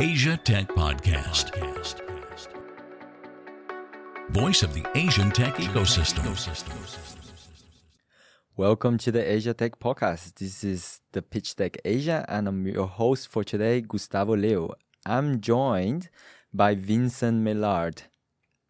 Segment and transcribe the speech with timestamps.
[0.00, 1.52] Asia Tech Podcast.
[4.30, 6.24] Voice of the Asian tech ecosystem.
[8.56, 10.36] Welcome to the Asia Tech Podcast.
[10.36, 14.72] This is the Pitch Deck Asia, and I'm your host for today, Gustavo Leo.
[15.04, 16.08] I'm joined
[16.54, 18.04] by Vincent Millard.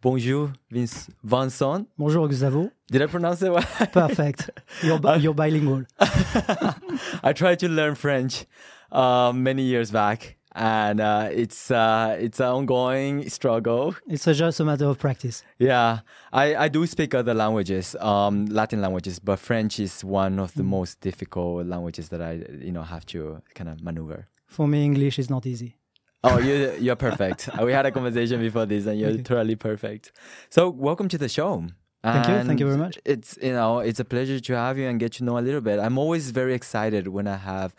[0.01, 1.87] Bonjour, Vince, Vincent.
[1.97, 2.73] Bonjour, Gustavo.
[2.91, 3.63] Did I pronounce it well?
[3.93, 4.51] Perfect.
[4.83, 5.85] You're, bi- you're bilingual.
[6.01, 8.47] I tried to learn French
[8.91, 13.95] uh, many years back, and uh, it's uh, it's an ongoing struggle.
[14.09, 15.45] It's just a matter of practice.
[15.59, 16.01] Yeah,
[16.33, 20.63] I, I do speak other languages, um, Latin languages, but French is one of the
[20.63, 24.29] most difficult languages that I you know have to kind of maneuver.
[24.47, 25.77] For me, English is not easy.
[26.23, 27.49] Oh, you you're perfect.
[27.63, 30.13] we had a conversation before this, and you're totally perfect.
[30.51, 31.67] So, welcome to the show.
[32.03, 32.45] Thank you.
[32.45, 32.99] Thank you very much.
[33.05, 35.61] It's you know it's a pleasure to have you and get to know a little
[35.61, 35.79] bit.
[35.79, 37.75] I'm always very excited when I have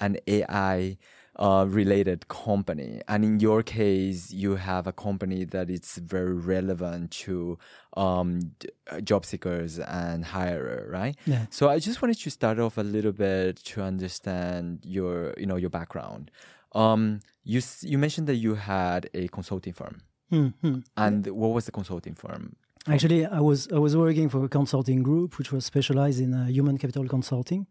[0.00, 0.96] an AI
[1.36, 7.10] uh, related company, and in your case, you have a company that is very relevant
[7.10, 7.58] to
[7.96, 8.52] um,
[8.90, 11.16] uh, job seekers and hirer, right?
[11.26, 11.46] Yeah.
[11.50, 15.56] So I just wanted to start off a little bit to understand your, you know,
[15.56, 16.30] your background.
[16.72, 20.78] Um, you you mentioned that you had a consulting firm, Hmm, hmm.
[20.96, 22.56] and what was the consulting firm?
[22.86, 26.46] Actually, I was I was working for a consulting group which was specialized in uh,
[26.46, 27.66] human capital consulting,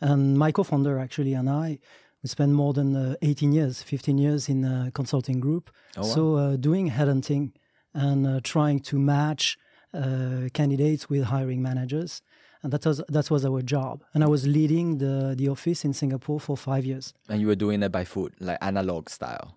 [0.00, 1.78] and my co-founder actually and I
[2.22, 5.70] we spent more than uh, 18 years, 15 years in a consulting group.
[5.96, 6.06] Oh, wow.
[6.06, 7.52] So uh, doing headhunting
[7.94, 9.58] and uh, trying to match
[9.94, 12.22] uh, candidates with hiring managers,
[12.62, 14.04] and that was that was our job.
[14.14, 17.14] And I was leading the the office in Singapore for five years.
[17.28, 19.56] And you were doing it by foot, like analog style.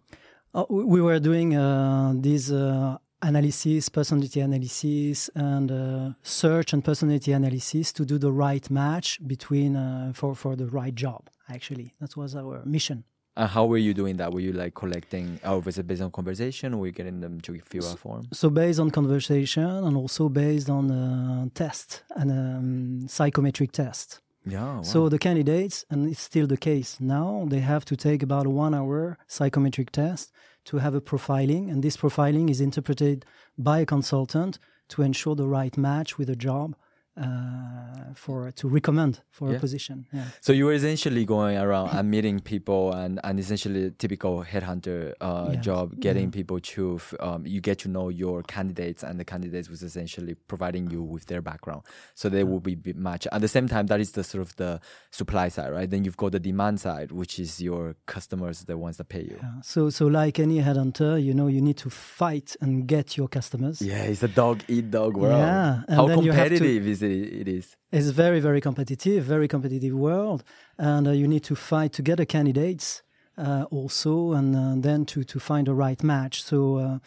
[0.70, 7.32] We we were doing uh, these uh, analysis, personality analysis, and uh, search and personality
[7.32, 11.30] analysis to do the right match between uh, for for the right job.
[11.50, 13.04] Actually, that was our mission.
[13.36, 14.32] And how were you doing that?
[14.32, 15.40] Were you like collecting?
[15.44, 16.78] Oh, was it based on conversation?
[16.78, 18.28] Were you getting them to fill a form?
[18.32, 24.20] So based on conversation and also based on uh, test and um, psychometric test.
[24.46, 24.76] Yeah.
[24.76, 24.82] Wow.
[24.84, 28.50] So the candidates, and it's still the case now, they have to take about a
[28.50, 30.32] one hour psychometric test
[30.66, 33.26] to have a profiling, and this profiling is interpreted
[33.58, 36.76] by a consultant to ensure the right match with a job
[37.18, 39.58] uh, for to recommend for Yeah.
[39.58, 40.06] a position.
[40.14, 40.26] Yeah.
[40.42, 45.14] So you were essentially going around and meeting people and, and essentially a typical headhunter
[45.22, 46.30] uh, job, getting Yeah.
[46.40, 50.90] people to, um, you get to know your candidates and the candidates was essentially providing
[50.90, 51.82] you with their background.
[52.16, 53.28] So they will be matched.
[53.32, 54.80] At the same time, that is the sort of the
[55.12, 55.90] supply side, right?
[55.90, 59.38] Then you've got the demand side, which is your customers, the ones that pay you.
[59.42, 59.62] Yeah.
[59.62, 63.82] So so like any headhunter, you know, you need to fight and get your customers.
[63.82, 65.34] Yeah, it's a dog eat dog world.
[65.40, 67.48] Yeah, and How have to- competitive is it?
[67.48, 67.76] Is.
[67.92, 70.44] It's very, very competitive, very competitive world,
[70.78, 73.04] and uh, you need to fight to get the candidates
[73.38, 76.44] uh, also, and uh, then to to find the right match.
[76.44, 77.00] So uh,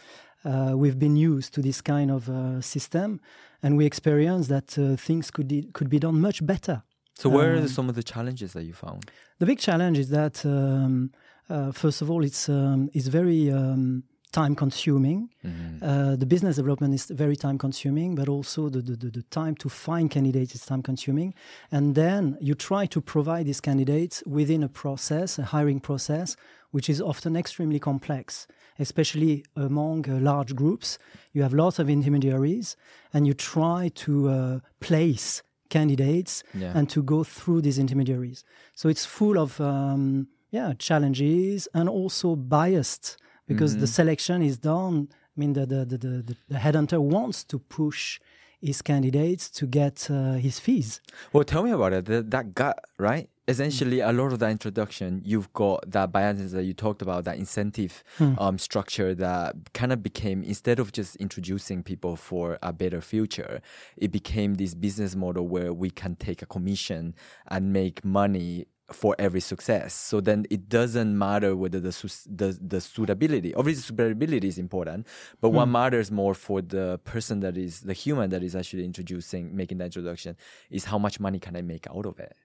[0.44, 3.20] uh, we've been used to this kind of uh, system,
[3.62, 6.82] and we experience that uh, things could be, could be done much better.
[7.14, 9.10] So, where are Um, some of the challenges that you found?
[9.38, 11.10] The big challenge is that um,
[11.48, 15.30] uh, first of all, it's um, it's very um, time consuming.
[15.44, 15.82] Mhm.
[15.82, 19.54] Uh, the business development is very time consuming, but also the, the, the, the time
[19.56, 21.32] to find candidates is time consuming.
[21.70, 26.36] And then you try to provide these candidates within a process, a hiring process,
[26.70, 28.46] which is often extremely complex,
[28.78, 30.98] especially among uh, large groups.
[31.32, 32.76] You have lots of intermediaries,
[33.14, 36.72] and you try to uh, place candidates Yeah.
[36.76, 38.44] and to go through these intermediaries.
[38.74, 43.86] So it's full of um, yeah challenges and also biased because the Mm-hmm.
[44.00, 45.08] selection is done.
[45.12, 48.20] I mean, the the, the, the, the- headhunter wants to push
[48.60, 51.00] his candidates to get uh, his fees.
[51.32, 52.06] Well, tell me about it.
[52.06, 53.28] That, that gut, right?
[53.48, 57.36] Essentially, a lot of the introduction, you've got that bias that you talked about, that
[57.38, 58.02] incentive
[58.38, 63.60] um, structure that kind of became, instead of just introducing people for a better future,
[63.96, 67.14] it became this business model where we can take a commission
[67.46, 69.94] and make money for every success.
[69.94, 71.90] So then it doesn't matter whether the
[72.28, 75.06] the, the suitability, obviously suitability is important,
[75.40, 79.56] but what matters more for the person that is the human that is actually introducing,
[79.56, 80.36] making the introduction,
[80.70, 82.36] is how much money can I make out of it.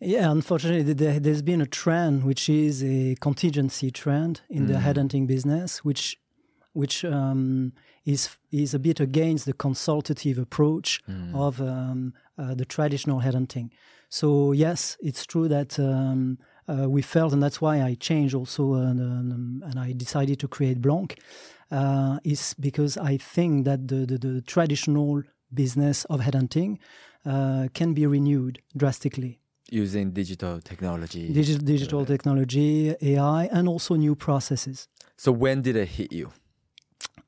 [0.00, 5.26] Yeah, unfortunately, there, there's been a trend which is a contingency trend in the headhunting
[5.26, 6.18] business, which
[6.72, 7.72] which um,
[8.04, 11.02] is is a bit against the consultative approach
[11.34, 13.70] of um, uh, the traditional headhunting.
[14.08, 16.38] So yes, it's true that um,
[16.68, 20.48] uh, we felt, and that's why I changed also, uh, and, and I decided to
[20.48, 21.18] create Blanc,
[21.70, 25.22] uh, is because I think that the, the, the traditional
[25.52, 26.78] business of headhunting
[27.26, 29.40] uh, can be renewed drastically.
[29.70, 31.30] using digital technology.
[31.32, 34.88] digital, digital technology, AI, and also new processes.
[35.16, 36.30] so when did it hit you?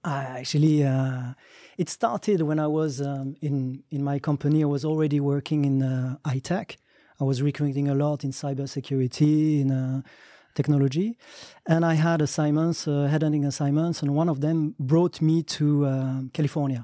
[0.02, 1.34] I actually, uh,
[1.80, 4.62] it started when I was um, in in my company.
[4.62, 6.76] I was already working in uh, iTech.
[7.20, 10.02] I was recruiting a lot in cybersecurity, in uh,
[10.54, 11.16] technology,
[11.64, 16.20] and I had assignments, uh, headhunting assignments, and one of them brought me to uh,
[16.32, 16.82] California.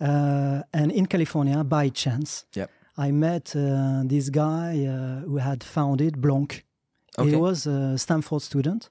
[0.00, 2.70] Uh, and in California, by chance, Yep.
[2.96, 6.64] I met uh, this guy uh, who had founded Blanc.
[7.18, 7.30] Okay.
[7.30, 8.90] He was a Stanford student,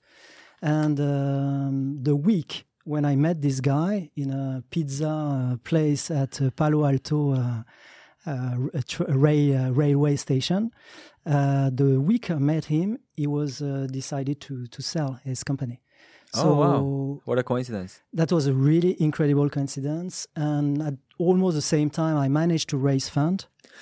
[0.61, 6.41] and um, the week when I met this guy in a pizza uh, place at
[6.41, 7.61] uh, Palo Alto uh,
[8.25, 10.71] uh, uh, railway station,
[11.25, 15.77] uh, the week I met him, he was uh, decided to to sell his company.
[16.33, 17.21] oh wow!
[17.25, 17.91] What a coincidence.
[18.19, 20.95] that was a really incredible coincidence, and at
[21.27, 23.37] almost the same time, I managed to raise fund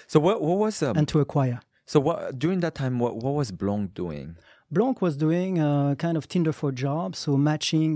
[0.07, 1.59] So what what was um, and to acquire.
[1.92, 4.27] so what during that time what what was Blanc doing?
[4.69, 7.92] Blanc was doing a kind of Tinder for jobs, so matching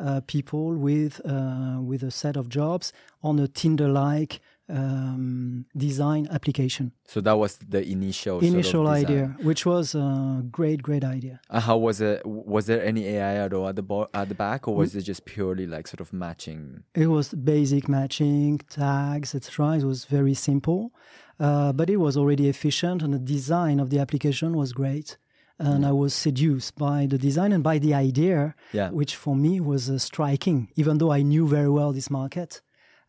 [0.00, 2.92] uh, people with uh, with a set of jobs
[3.22, 6.92] on a Tinder-like um, design application.
[7.06, 11.40] So that was the initial sort of Initial idea, which was a great, great idea.
[11.50, 12.22] Uh, how was it?
[12.24, 14.78] Was there any AI at all at the bo- at the back, or Mm.
[14.78, 16.82] was it just purely like sort of matching?
[16.94, 19.76] It was basic matching, tags, etc.
[19.78, 20.92] It was very simple,
[21.38, 25.18] uh, but it was already efficient, and the design of the application was great.
[25.58, 28.90] And I was seduced by the design and by the idea, Yeah.
[28.90, 32.60] which for me was uh, striking, even though I knew very well this market.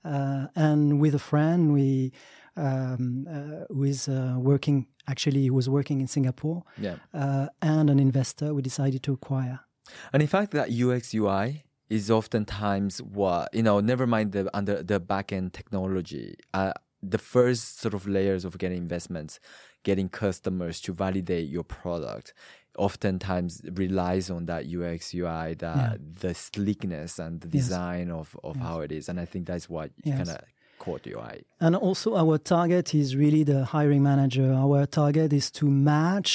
[0.04, 2.12] Uh, and with a friend, we
[2.58, 6.96] um, uh, who is uh, working actually he was working in Singapore, Yeah.
[7.14, 9.60] uh, and an investor, we decided to acquire.
[10.14, 13.80] And in fact, that UX UI is oftentimes what you know.
[13.82, 16.36] Never mind the under the back end technology.
[16.54, 19.40] Uh, the first sort of layers of getting investments,
[19.86, 22.34] getting customers to validate your product,
[22.78, 27.68] oftentimes relies on that UX UI, that the sleekness and the Yes.
[27.68, 29.10] design of of how it is.
[29.10, 30.18] And I think that's what Yes.
[30.18, 30.38] kind of
[30.84, 31.42] caught your eye.
[31.66, 34.48] And also, our target is really the hiring manager.
[34.66, 36.34] Our target is to match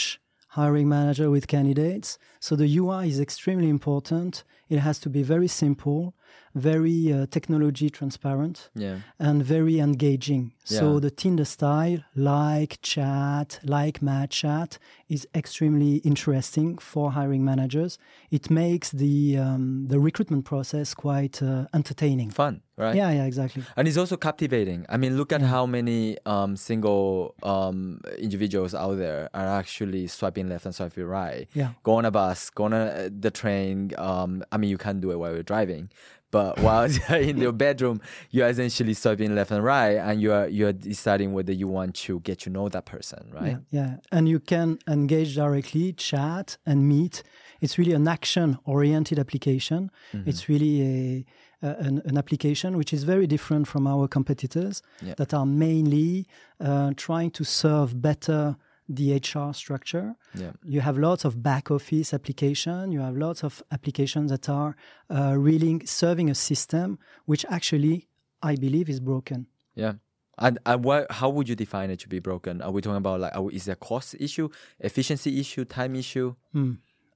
[0.61, 2.19] hiring manager with candidates.
[2.41, 4.33] So the UI is extremely important.
[4.71, 6.15] It has to be very simple,
[6.55, 8.97] very uh, technology transparent, Yeah.
[9.19, 10.53] and very engaging.
[10.65, 14.79] So the Tinder style, like chat, like match chat,
[15.09, 17.99] is extremely interesting for hiring managers.
[18.31, 22.31] It makes the um, the recruitment process quite uh, entertaining.
[22.31, 22.95] Fun, right?
[22.95, 23.65] Yeah, yeah, exactly.
[23.77, 24.87] And it's also captivating.
[24.89, 30.49] I mean, look at how many um, single um, individuals out there are actually swiping
[30.49, 31.49] left and swiping right.
[31.53, 31.71] Yeah.
[31.83, 33.91] Go on a bus, go on a, the train.
[33.99, 35.85] Um, I mean, you can't do it while you're driving,
[36.31, 36.89] but while
[37.31, 41.69] in your bedroom, you're essentially swiping left and right, and you're you're deciding whether you
[41.79, 43.57] want to get to know that person, right?
[43.71, 43.97] Yeah, yeah.
[44.13, 47.23] And you can engage directly, chat, and meet.
[47.61, 49.91] It's really an action oriented application.
[50.15, 50.29] Mm-hmm.
[50.31, 55.15] It's really a, a, an, an application which is very different from our competitors Yeah.
[55.21, 56.27] that are mainly
[56.59, 58.57] uh, trying to serve better
[58.91, 60.17] the HR structure.
[60.35, 60.53] Yeah.
[60.65, 62.91] You have lots of back office application.
[62.91, 64.77] You have lots of applications that are
[65.09, 68.09] uh, really serving a system which actually,
[68.43, 69.47] I believe, is broken.
[69.75, 69.95] Yeah.
[70.39, 72.61] And, and what, how would you define it to be broken?
[72.63, 74.49] Are we talking about like, we, is there a cost issue,
[74.81, 76.35] efficiency issue, time issue?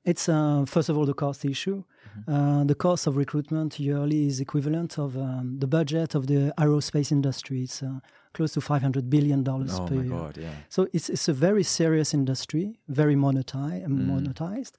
[0.05, 1.83] It's uh, first of all the cost issue.
[2.19, 2.35] Mm-hmm.
[2.35, 7.11] Uh, the cost of recruitment yearly is equivalent of um, the budget of the aerospace
[7.11, 7.63] industry.
[7.63, 8.01] It's uh,
[8.35, 10.19] close to 500 billion dollars Oh per my year.
[10.19, 10.55] god, yeah.
[10.69, 14.07] So it's it's a very serious industry, very monetized, Mm.
[14.13, 14.73] monetized,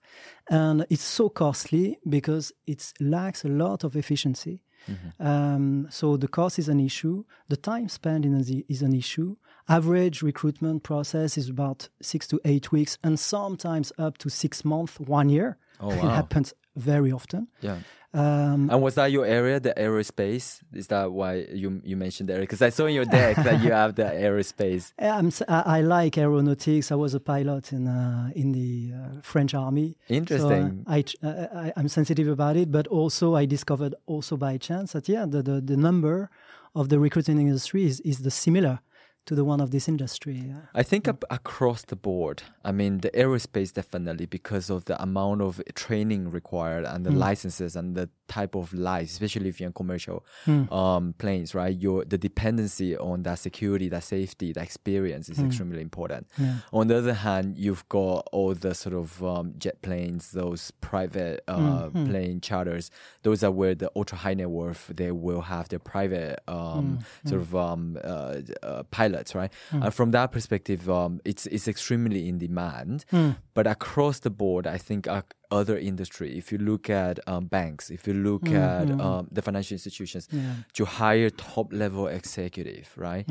[0.49, 4.61] and it's so costly because it lacks a lot of efficiency.
[4.91, 5.27] Mm-hmm.
[5.27, 7.23] Um, so the cost is an issue.
[7.49, 8.43] The time spent in a,
[8.73, 9.35] is an issue.
[9.67, 14.99] Average recruitment process is about six to eight weeks, and sometimes up to six months,
[14.99, 15.57] one year.
[15.79, 16.09] Oh, It wow.
[16.21, 17.47] happens very often.
[17.61, 17.77] Yeah.
[18.13, 20.61] Um, And was that your area, the aerospace?
[20.73, 22.39] Is that why you you mentioned there?
[22.39, 24.93] Because I saw in your deck that you have the aerospace.
[24.97, 26.91] I'm, I like aeronautics.
[26.91, 29.97] I was a pilot in uh, in the uh, French army.
[30.07, 30.85] Interesting.
[30.87, 35.09] So, I, I, I'm sensitive about it, but also I discovered also by chance that
[35.09, 36.29] yeah, the, the, the number
[36.73, 38.79] of the recruiting industry is, is the similar
[39.25, 40.53] to the one of this industry.
[40.73, 45.41] I think ab- across the board, I mean, the aerospace definitely because of the amount
[45.41, 49.73] of training required and the licenses and the type of life, especially if you're in
[49.73, 50.25] commercial
[50.71, 51.75] um, planes, right?
[51.75, 56.27] Your the dependency on that security, that safety, that experience is extremely important.
[56.71, 61.43] On the other hand, you've got all the sort of um, jet planes, those private
[61.47, 62.91] uh, plane charters.
[63.23, 67.41] Those are where the ultra high net worth they will have their private um, sort
[67.41, 69.51] of um, uh, uh, pilots pilots, right?
[69.83, 73.05] Uh, from that perspective, um, it's it's extremely in demand.
[73.53, 77.89] But across the board, I think uh, other industry, if you look at um, banks,
[77.89, 80.27] if you look at um, the financial institutions,
[80.73, 83.25] to hire top level executive, right?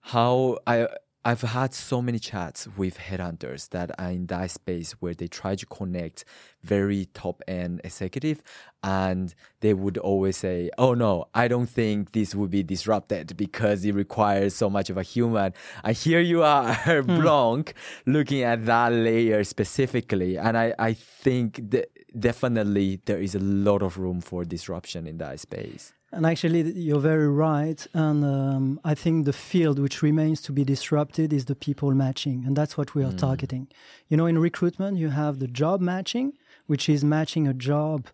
[0.00, 0.86] How I
[1.24, 5.56] I've had so many chats with headhunters that are in that space where they try
[5.56, 6.24] to connect
[6.62, 8.40] very top end executive
[8.84, 13.84] and they would always say, Oh no, I don't think this would be disrupted because
[13.84, 15.54] it requires so much of a human.
[15.82, 17.20] And here you are, hmm.
[17.20, 17.74] Blanc,
[18.06, 20.38] looking at that layer specifically.
[20.38, 25.18] And I, I think that definitely there is a lot of room for disruption in
[25.18, 25.92] that space.
[26.10, 27.86] And actually, you're very right.
[27.92, 32.44] And um, I think the field which remains to be disrupted is the people matching.
[32.46, 33.68] And that's what we are targeting.
[34.08, 36.32] You know, in recruitment, you have the job matching,
[36.66, 38.06] which is matching a job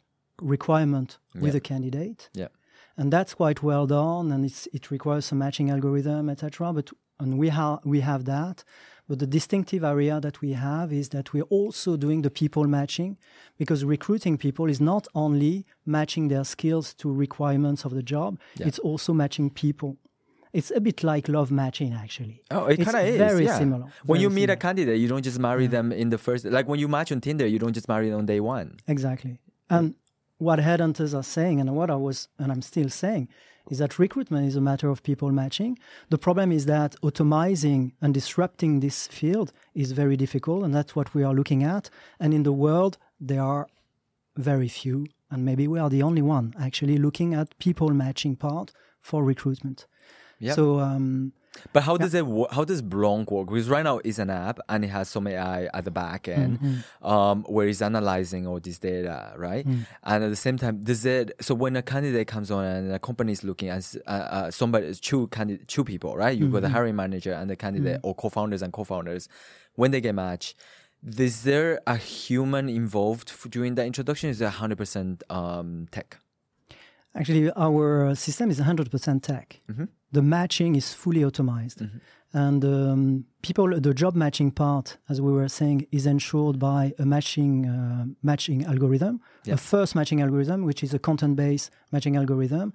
[0.42, 2.28] requirement with a candidate.
[2.32, 2.48] Yeah.
[2.96, 4.32] And that's quite well done.
[4.32, 6.72] And it's, it requires some matching algorithm, etc.
[6.72, 8.64] But and we, ha- we have that.
[9.08, 13.18] But the distinctive area that we have is that we're also doing the people matching
[13.58, 18.66] because recruiting people is not only matching their skills to requirements of the job, Yeah.
[18.68, 19.98] it's also matching people.
[20.54, 22.40] It's a bit like love matching, actually.
[22.50, 23.18] Oh, it kind of is.
[23.18, 23.58] very yeah.
[23.58, 26.44] similar, When very you meet a candidate, you don't just marry them in the first.
[26.46, 28.78] Like when you match on Tinder, you don't just marry them on day one.
[28.86, 29.38] Exactly.
[29.68, 29.96] And
[30.38, 33.28] what headhunters are saying, and what I was, and I'm still saying,
[33.70, 35.78] is that recruitment is a matter of people matching.
[36.10, 41.14] The problem is that automizing and disrupting this field is very difficult, and that's what
[41.14, 41.88] we are looking at.
[42.20, 43.66] And in the world, there are
[44.36, 48.72] very few, and maybe we are the only one actually looking at people matching part
[49.00, 49.86] for recruitment.
[50.38, 50.54] Yeah.
[50.54, 51.32] So um,
[51.72, 52.24] But how does it?
[52.50, 53.48] How does Blanc work?
[53.48, 56.58] Because right now it's an app and it has some AI at the back end,
[56.60, 57.06] Mm-hmm.
[57.06, 59.66] um, where it's analyzing all this data, right?
[59.66, 59.86] Mm.
[60.02, 61.32] And at the same time, does it?
[61.40, 64.92] So when a candidate comes on and a company is looking at uh, uh, somebody,
[64.94, 66.36] two candidate, two people, right?
[66.36, 66.62] You got Mm-hmm.
[66.62, 69.28] the hiring manager and the candidate, or co-founders and co-founders.
[69.74, 70.56] When they get matched,
[71.06, 74.30] is there a human involved during the introduction?
[74.30, 76.18] Is it hundred percent um, tech?
[77.16, 79.60] Actually, our system is 100% tech.
[80.16, 81.80] The matching is fully automized.
[82.46, 87.06] And um, people, the job matching part, as we were saying, is ensured by a
[87.14, 89.14] matching uh, matching algorithm,
[89.48, 89.54] Yeah.
[89.54, 92.66] a first matching algorithm, which is a content-based matching algorithm,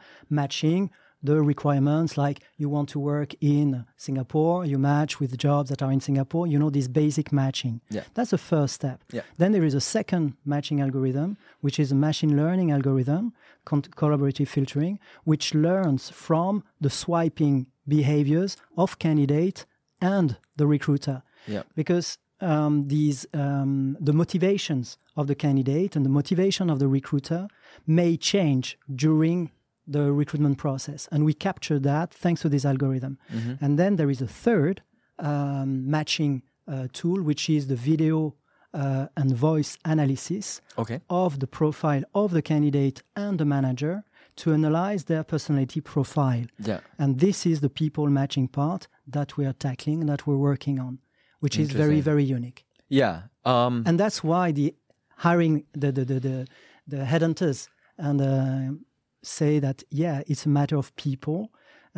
[0.42, 0.82] matching
[1.30, 3.68] the requirements like you want to work in
[4.08, 7.76] Singapore, you match with jobs that are in Singapore, you know, this basic matching.
[7.96, 8.04] Yeah.
[8.16, 8.98] That's the first step.
[9.18, 9.24] Yeah.
[9.42, 11.30] Then there is a second matching algorithm,
[11.66, 13.24] which is a machine learning algorithm,
[13.66, 19.66] collaborative filtering, which learns from the swiping behaviors of candidate
[20.02, 21.24] and the recruiter.
[21.48, 21.64] Yeah.
[21.76, 27.48] Because um, these um, the motivations of the candidate and the motivation of the recruiter
[27.86, 29.52] may change during
[29.88, 33.18] the recruitment process, and we capture that thanks to this algorithm.
[33.60, 34.82] And then there is a third
[35.18, 38.36] um, matching uh, tool, which is the video
[38.74, 41.02] uh, and voice analysis Okay.
[41.08, 44.04] of the profile of the candidate and the manager
[44.36, 46.46] to analyze their personality profile.
[46.60, 46.80] Yeah.
[46.98, 51.00] And this is the people matching part that we are tackling, that we're working on,
[51.40, 52.66] which is very, very unique.
[52.88, 53.24] Yeah.
[53.44, 54.76] Um, And that's why the
[55.18, 56.48] hiring, the, the, the, the,
[56.88, 58.78] the headhunters and uh,
[59.24, 61.50] say that, yeah, it's a matter of people.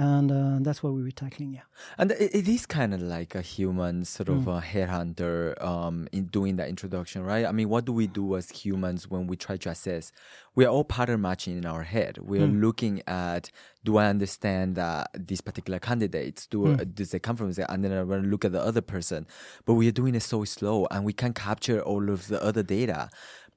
[0.02, 1.62] And uh, that's what we were tackling, yeah.
[2.00, 4.58] And it, it is kind of like a human sort of Mm.
[4.58, 7.46] a headhunter um, in doing that introduction, right?
[7.46, 10.12] I mean, what do we do as humans when we try to assess?
[10.56, 12.18] We are all pattern matching in our head.
[12.18, 12.62] We are Mm.
[12.62, 13.52] looking at,
[13.84, 16.48] do I understand that these particular candidates?
[16.48, 16.96] Do Mm.
[16.96, 17.52] does they come from?
[17.52, 17.70] there?
[17.70, 19.28] And then I want to look at the other person.
[19.66, 22.64] But we are doing it so slow, and we can't capture all of the other
[22.64, 23.10] data.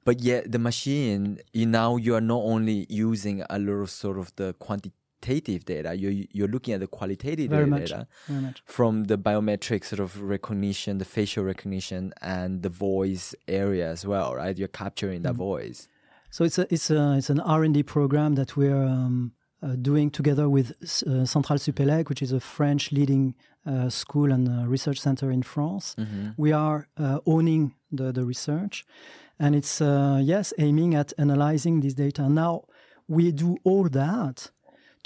[0.03, 4.19] But yet, the machine, you now you are not only using a lot of sort
[4.19, 4.53] of the
[5.25, 8.61] quantitative data, you're you're looking at the qualitative Very data much.
[8.65, 14.35] From the biometric sort of recognition, the facial recognition, and the voice area as well,
[14.35, 14.57] right?
[14.57, 15.87] You're capturing that voice.
[16.29, 19.31] So it's a, it's a, it's an R and D program that we're um,
[19.63, 24.47] uh, doing together with uh, Centrale Supélec, which is a French leading uh, school and
[24.47, 25.95] uh, research center in France.
[26.37, 28.85] We are uh, owning the the research,
[29.39, 32.27] and it's uh, yes aiming at analyzing this data.
[32.29, 32.63] Now
[33.07, 34.51] we do all that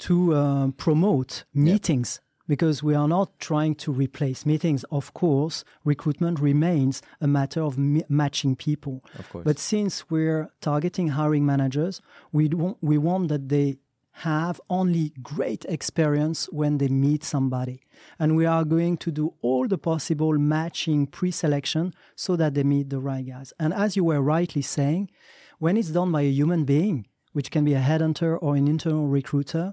[0.00, 4.84] to uh, promote meetings because we are not trying to replace meetings.
[4.90, 9.04] Of course, recruitment remains a matter of mi- matching people.
[9.18, 9.44] Of course.
[9.44, 12.00] But since we're targeting hiring managers,
[12.32, 13.78] we don't, we want that they
[14.12, 17.80] have only great experience when they meet somebody.
[18.18, 22.90] And we are going to do all the possible matching pre-selection so that they meet
[22.90, 23.52] the right guys.
[23.60, 25.10] And as you were rightly saying,
[25.58, 29.06] when it's done by a human being, which can be a headhunter or an internal
[29.06, 29.72] recruiter,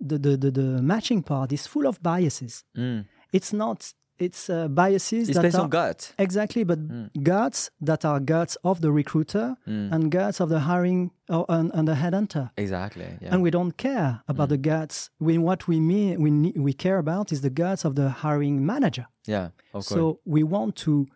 [0.00, 2.64] the, the, the, the matching part is full of biases.
[2.76, 3.04] Mm.
[3.32, 6.12] it's not it's uh, biases It's that based are on gut.
[6.18, 7.08] exactly but mm.
[7.22, 9.92] guts that are guts of the recruiter mm.
[9.92, 13.06] and guts of the hiring or, and, and the headhunter Exactly.
[13.22, 13.28] Yeah.
[13.32, 16.30] and we don't care about the guts we what we mean we
[16.66, 19.46] we care about is the guts of the hiring manager yeah.
[19.74, 19.88] Of course.
[19.88, 21.06] so we want to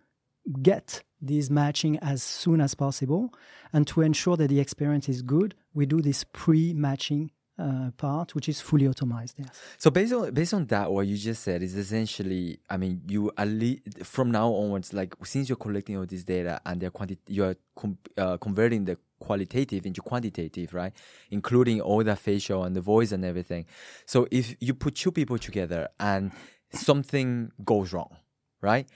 [0.70, 3.32] get this matching as soon as possible
[3.72, 8.48] and to ensure that the experience is good we do this pre-matching uh, part which
[8.48, 9.34] is fully automated.
[9.38, 13.02] yes So based on based on that, what you just said is essentially, I mean,
[13.06, 16.90] you at least from now onwards, like since you're collecting all this data and they're
[16.90, 20.92] quanti- you're com- uh, converting the qualitative into quantitative, right?
[21.30, 23.66] Including all the facial and the voice and everything.
[24.06, 26.32] So if you put two people together and
[26.72, 28.16] something goes wrong,
[28.60, 28.88] right?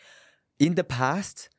[0.59, 1.50] In the past,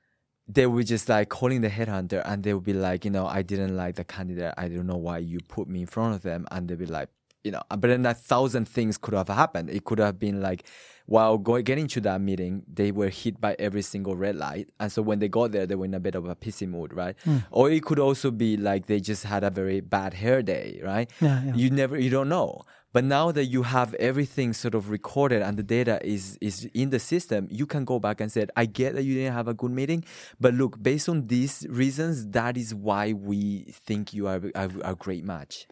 [0.48, 3.42] they were just like calling the headhunter and they would be like, you know, I
[3.42, 4.54] didn't like the candidate.
[4.58, 6.48] I don't know why you put me in front of them.
[6.52, 7.10] And they'd be like,
[7.44, 9.70] you know, but then a thousand things could have happened.
[9.70, 10.66] It could have been like,
[11.06, 14.92] while going getting to that meeting, they were hit by every single red light, and
[14.92, 17.16] so when they got there, they were in a bit of a pissy mood, right?
[17.24, 17.38] Hmm.
[17.50, 21.10] Or it could also be like they just had a very bad hair day, right?
[21.22, 21.56] Yeah, yeah.
[21.56, 22.64] You never, you don't know.
[22.94, 26.90] But now that you have everything sort of recorded and the data is is in
[26.90, 29.54] the system, you can go back and say, I get that you didn't have a
[29.54, 30.04] good meeting,
[30.40, 34.96] but look, based on these reasons, that is why we think you are a, a
[34.96, 35.68] great match.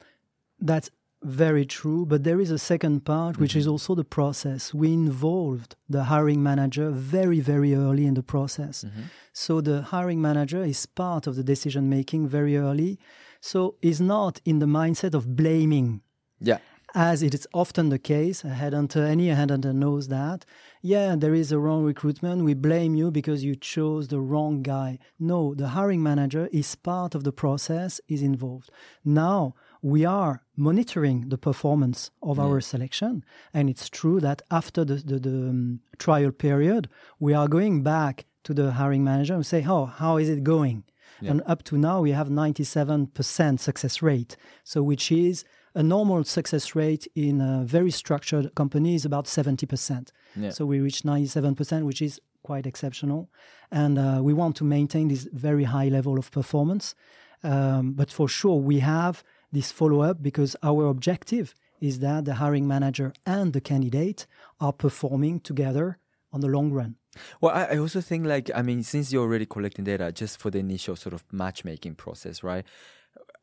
[0.59, 0.89] That's
[1.23, 3.59] very true, but there is a second part, which mm-hmm.
[3.59, 4.73] is also the process.
[4.73, 8.83] We involved the hiring manager very, very early in the process.
[8.83, 9.01] Mm-hmm.
[9.33, 12.99] So the hiring manager is part of the decision making very early.
[13.41, 16.01] So is not in the mindset of blaming
[16.39, 16.59] Yeah.
[16.95, 20.45] As it is often the case, a headhunter, any headhunter knows that.
[20.81, 22.45] Yeah, there is a wrong recruitment.
[22.45, 24.99] We blame you because you chose the wrong guy.
[25.19, 28.69] No, the hiring manager is part of the process, is involved.
[29.03, 34.95] Now we are monitoring the performance of our selection, and it's true that after the
[34.95, 36.87] the, the um, trial period,
[37.19, 40.85] we are going back to the hiring manager and say, "Oh, how is it going?"
[41.21, 44.35] And up to now, we have 97% success rate.
[44.63, 45.45] So, which is
[45.75, 50.09] a normal success rate in a very structured company is about 70%.
[50.35, 50.49] Yeah.
[50.49, 53.29] So we reached 97%, which is quite exceptional.
[53.71, 56.95] And uh, we want to maintain this very high level of performance.
[57.43, 62.35] Um, but for sure, we have this follow up because our objective is that the
[62.35, 64.25] hiring manager and the candidate
[64.59, 65.97] are performing together
[66.31, 66.95] on the long run.
[67.41, 70.49] Well, I, I also think like I mean, since you're already collecting data just for
[70.49, 72.65] the initial sort of matchmaking process, right?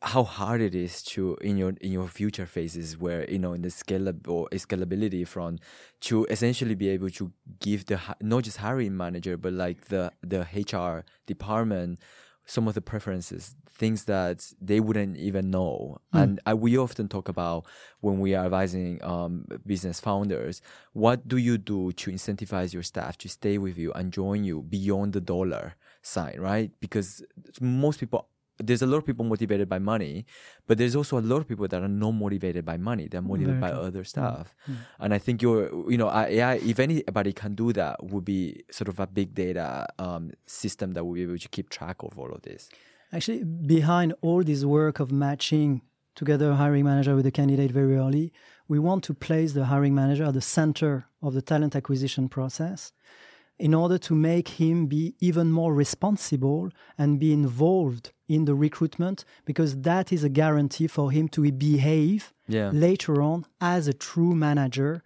[0.05, 3.63] How hard it is to in your in your future phases where you know in
[3.63, 5.61] the scalable scalability front
[6.01, 10.41] to essentially be able to give the not just hiring manager but like the the
[10.53, 12.01] HR department
[12.45, 15.99] some of the preferences, things that they wouldn't even know.
[16.13, 17.67] And I, we often talk about
[18.01, 20.61] when we are advising um, business founders,
[20.93, 24.63] what do you do to incentivize your staff to stay with you and join you
[24.63, 26.71] beyond the dollar sign, right?
[26.81, 27.23] Because
[27.61, 28.29] most people
[28.67, 30.25] there's a lot of people motivated by money,
[30.67, 33.09] but there's also a lot of people that are not motivated by money.
[33.11, 34.55] They're motivated by other stuff.
[35.01, 38.89] And I think you're, you know, AI, if anybody can do that, would be sort
[38.89, 42.31] of a big data um, system that will be able to keep track of all
[42.33, 42.69] of this.
[43.13, 45.83] Actually, behind all this work of matching
[46.15, 48.33] together a hiring manager with a candidate very early,
[48.69, 52.93] we want to place the hiring manager at the center of the talent acquisition process
[53.59, 59.25] in order to make him be even more responsible and be involved in the recruitment
[59.45, 62.71] because that is a guarantee for him to behave Yeah.
[62.73, 65.03] later on as a true manager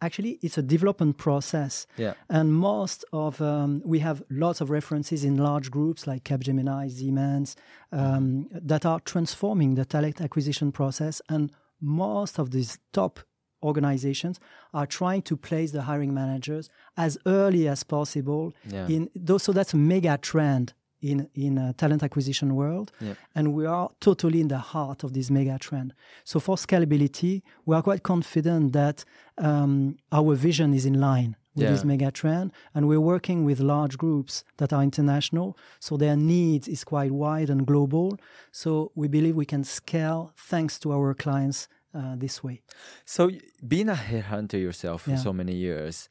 [0.00, 2.14] actually it's a development process Yeah.
[2.28, 7.56] and most of um, we have lots of references in large groups like capgemini siemens
[7.92, 13.18] um, that are transforming the talent acquisition process and most of these top
[13.62, 14.38] organizations
[14.72, 18.86] are trying to place the hiring managers as early as possible Yeah.
[18.88, 23.14] in those so that's a mega trend in in talent acquisition world Yeah.
[23.34, 25.94] and we are totally in the heart of this mega trend
[26.24, 29.04] so for scalability we are quite confident that
[29.38, 31.72] um, our vision is in line with Yeah.
[31.72, 36.66] this mega trend and we're working with large groups that are international so their needs
[36.68, 38.18] is quite wide and global
[38.50, 42.60] so we believe we can scale thanks to our clients uh, this way
[43.04, 43.30] So,
[43.66, 45.22] being a headhunter yourself for Yeah.
[45.24, 46.08] so many years,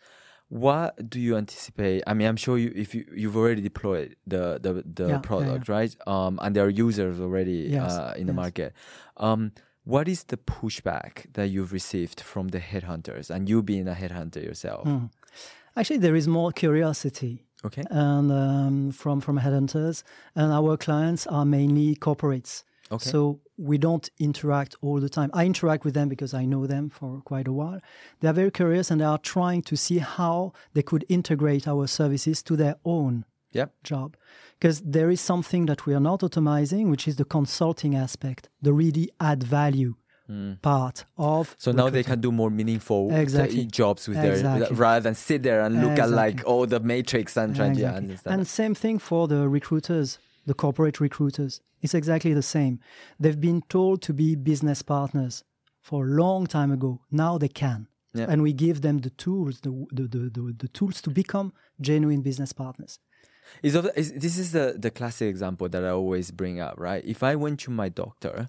[0.49, 2.03] what do you anticipate?
[2.07, 5.17] I mean, I'm sure you, if you you've already deployed the the, the Yeah, yeah,
[5.29, 5.93] product, right?
[6.07, 8.43] Um, and there are users already Yes, uh, in the yes.
[8.43, 8.73] market.
[9.17, 9.51] Um,
[9.83, 14.41] what is the pushback that you've received from the headhunters, and you being a headhunter
[14.43, 14.83] yourself?
[14.87, 15.05] Hmm.
[15.75, 17.83] actually there is more curiosity Okay.
[17.89, 20.03] and um, from from headhunters,
[20.35, 22.63] and our clients are mainly corporates.
[22.91, 23.09] Okay.
[23.09, 25.29] So we don't interact all the time.
[25.33, 27.79] I interact with them because I know them for quite a while.
[28.19, 31.87] They are very curious and they are trying to see how they could integrate our
[31.87, 33.73] services to their own Yep.
[33.83, 34.15] job.
[34.59, 38.73] Because there is something that we are not automizing, which is the consulting aspect, the
[38.73, 39.95] really add value
[40.27, 40.53] hmm.
[40.61, 41.55] part of.
[41.57, 43.65] So now they can do more meaningful Exactly.
[43.65, 47.55] jobs with their rather than sit there and look at like all the matrix and
[47.55, 47.97] trying to Exactly.
[47.97, 48.33] understand.
[48.35, 51.61] And same thing for the recruiters, the corporate recruiters.
[51.81, 52.79] It's exactly the same.
[53.19, 55.43] They've been told to be business partners
[55.81, 57.01] for a long time ago.
[57.11, 57.87] Now they can.
[58.13, 58.25] Yeah.
[58.29, 62.51] And we give them the tools, the, the, the, the, tools to become genuine business
[62.51, 62.97] partners.
[63.61, 67.03] Is, is this is the, the classic example that I always bring up, right?
[67.05, 68.47] If I went to my doctor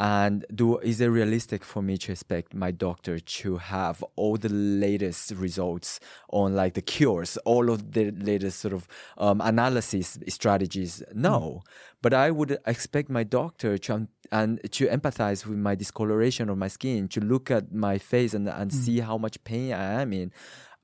[0.00, 4.48] and do is it realistic for me to expect my doctor to have all the
[4.48, 11.02] latest results on like the cures, all of the latest sort of um, analysis strategies?
[11.14, 11.60] No,
[12.00, 16.56] but I would expect my doctor to um, and to empathize with my discoloration of
[16.56, 20.14] my skin, to look at my face and and see how much pain I am
[20.14, 20.32] in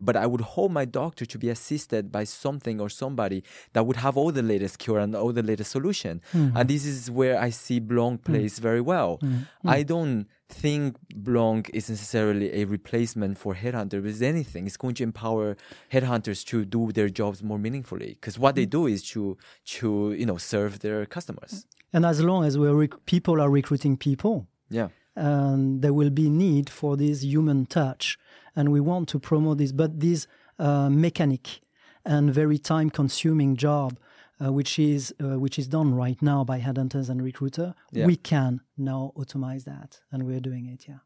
[0.01, 3.97] but I would hope my doctor to be assisted by something or somebody that would
[3.97, 6.21] have all the latest cure and all the latest solution.
[6.33, 6.57] Mm-hmm.
[6.57, 8.25] And this is where I see Blanc mm.
[8.25, 9.19] plays very well.
[9.23, 9.31] Mm.
[9.31, 9.47] Mm.
[9.65, 14.67] I don't think Blanc is necessarily a replacement for headhunter with anything.
[14.67, 15.57] It's going to empower
[15.93, 20.27] headhunters to do their jobs more meaningfully because what they do is to to you
[20.27, 21.67] know serve their customers.
[21.93, 24.89] And as long as we're rec- people are recruiting people, Yeah.
[25.15, 28.19] and there will be need for this human touch
[28.57, 30.27] and we want to promote this but this
[30.59, 31.61] uh, mechanic
[32.05, 33.99] and very time consuming job
[34.39, 38.07] uh, which is uh, which is done right now by headhunters and recruiter Yeah.
[38.07, 40.99] we can now automate that and we're doing it yeah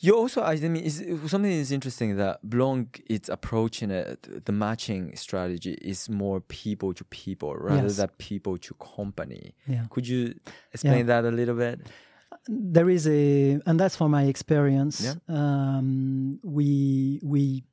[0.00, 4.44] You also, I mean, is something is interesting that Blanc is approaching it.
[4.46, 7.96] The matching strategy is more people to people rather Yes.
[7.98, 9.44] than people to company.
[9.66, 9.84] Yeah.
[9.90, 10.20] Could you
[10.72, 11.76] explain that a little bit?
[12.46, 15.14] There is a and that's from my experience Yeah.
[15.28, 17.64] um, we we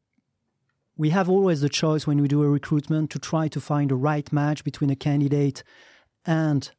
[0.98, 3.96] we have always the choice when we do a recruitment to try to find a
[3.96, 5.64] right match between a candidate
[6.26, 6.72] and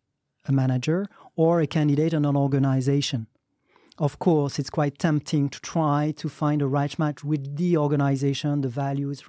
[0.46, 3.26] a manager or a candidate and an organization
[3.98, 8.60] of course it's quite tempting to try to find a right match with the organization
[8.62, 9.22] the values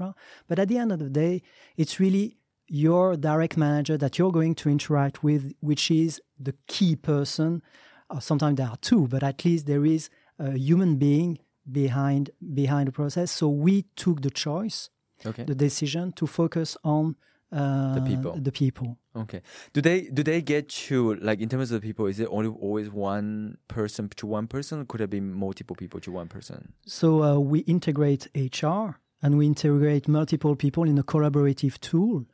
[0.48, 1.42] but at the end of the day
[1.76, 2.38] it's really
[2.70, 7.62] your direct manager that you're going to interact with which is the key person
[8.10, 11.38] or sometimes there are two but at least there is a human being
[11.72, 14.90] behind behind the process so we took the choice
[15.26, 15.46] Okay.
[15.46, 17.16] the decision to focus on
[17.52, 18.34] uh, The people.
[18.40, 19.42] the people Okay.
[19.74, 22.06] Do they do they get to like in terms of the people?
[22.06, 24.82] Is it only always one person to one person?
[24.82, 26.74] Or could it be multiple people to one person?
[26.86, 32.26] So uh, we integrate HR and we integrate multiple people in a collaborative tool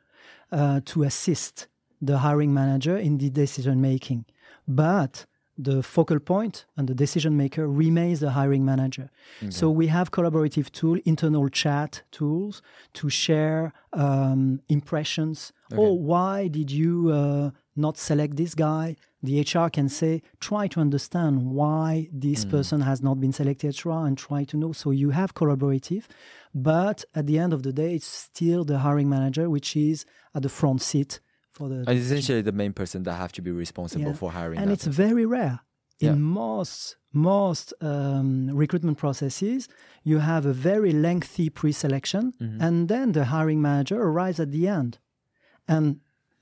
[0.52, 1.68] uh, to assist
[2.02, 4.26] the hiring manager in the decision making.
[4.68, 5.24] But
[5.56, 9.10] the focal point and the decision maker remains the hiring manager.
[9.50, 12.62] So we have collaborative tool, internal chat tools
[12.94, 15.52] to share um, impressions.
[15.72, 18.96] Oh, why did you uh, not select this guy?
[19.22, 23.92] The HR can say, try to understand why this person has not been selected, etc.,
[24.02, 24.72] and try to know.
[24.72, 26.04] So you have collaborative,
[26.54, 30.42] but at the end of the day, it's still the hiring manager which is at
[30.42, 31.20] the front seat
[31.56, 31.76] for the.
[31.88, 34.20] And essentially, the main person that have to be responsible Yeah.
[34.22, 34.58] for hiring.
[34.60, 35.04] and it's person.
[35.06, 35.56] very rare
[36.00, 36.14] in Yeah.
[36.44, 39.68] most most um, recruitment processes
[40.10, 42.60] you have a very lengthy pre-selection Mm-hmm.
[42.66, 44.92] and then the hiring manager arrives at the end
[45.74, 45.84] and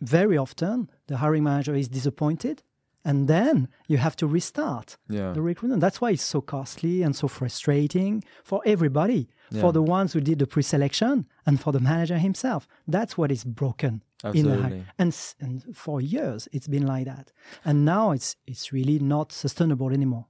[0.01, 0.77] very often
[1.11, 2.57] the hiring manager is disappointed
[3.05, 5.33] and then you have to restart Yeah.
[5.37, 9.61] the recruitment that's why it's so costly and so frustrating for everybody Yeah.
[9.62, 13.44] for the ones who did the pre-selection and for the manager himself that's what is
[13.44, 14.03] broken
[14.35, 14.85] in the hi- Absolutely.
[14.99, 17.33] and, and for years it's been like that.
[17.65, 20.27] And now it's it's really not sustainable anymore.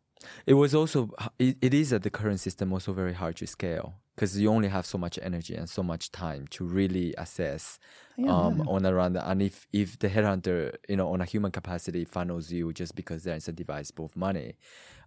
[0.46, 3.94] It was also it, it is at the current system also very hard to scale
[4.14, 7.78] because you only have so much energy and so much time to really assess
[8.28, 12.52] um, on around and if if the headhunter you know on a human capacity funnels
[12.52, 14.54] you just because they're incentivized both money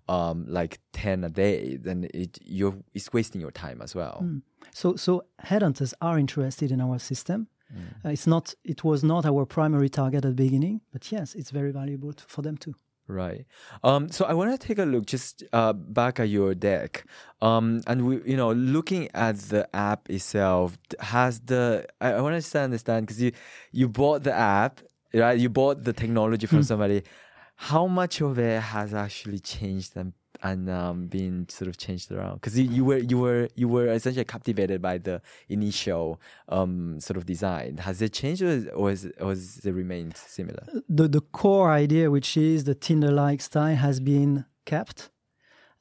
[0.07, 4.27] um, like 10 a day then it you're it's wasting your time as well.
[4.71, 8.05] So so headhunters are interested in our system Mm.
[8.05, 11.51] Uh, it's not it was not our primary target at the beginning but yes it's
[11.51, 12.75] very valuable to, for them too
[13.07, 13.45] Right.
[13.83, 17.05] Um, so I want to take a look just uh, back at your deck,
[17.39, 20.75] um, and we, you know, looking at the app itself.
[20.99, 23.31] Has the I, I want to understand because you
[23.71, 24.81] you bought the app,
[25.13, 25.37] right?
[25.37, 27.03] You bought the technology from somebody.
[27.57, 30.13] How much of it has actually changed and
[30.49, 32.35] and um, being sort of changed around?
[32.35, 35.15] Because you, you were you were you were essentially captivated by the
[35.49, 36.21] initial
[36.57, 37.71] um, sort of design.
[37.87, 40.63] Has it changed or, is, or has it remained similar?
[40.87, 45.09] The the core idea, which is the Tinder-like style, has been kept,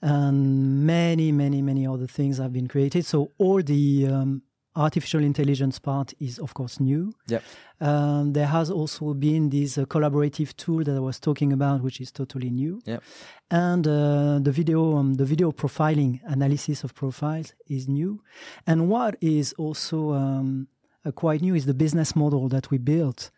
[0.00, 3.04] and many many many other things have been created.
[3.04, 4.42] So all the um,
[4.76, 7.12] artificial intelligence part is of course new.
[7.28, 7.42] Yep.
[7.80, 12.00] Um, there has also been this uh, collaborative tool that I was talking about, which
[12.00, 12.80] is totally new.
[12.84, 13.02] Yep.
[13.50, 18.22] And uh, the video, um, the video profiling analysis of profiles is new.
[18.66, 20.68] And what is also um,
[21.04, 23.30] uh, quite new is the business model that we built,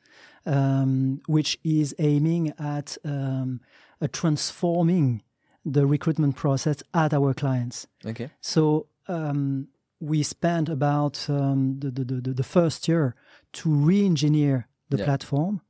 [0.46, 3.61] um, which is aiming at um,
[4.01, 5.22] uh, transforming
[5.64, 7.88] the recruitment process at our clients.
[8.05, 8.31] Okay.
[8.40, 9.68] So um,
[10.00, 13.14] we spent about um, the, the, the, first year
[13.52, 15.04] to re-engineer the Yeah.
[15.04, 15.61] platform